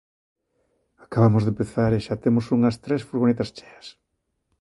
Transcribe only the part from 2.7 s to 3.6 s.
tres furgonetas